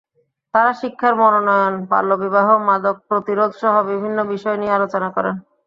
তাঁরা 0.53 0.71
শিক্ষার 0.81 1.13
মানোন্নয়ন, 1.15 1.73
বাল্যবিবাহ, 1.91 2.47
মাদক 2.67 2.95
প্রতিরোধসহ 3.09 3.73
বিভিন্ন 3.91 4.17
বিষয় 4.33 4.57
নিয়ে 4.61 4.77
আলোচনা 4.77 5.09
করেন। 5.15 5.35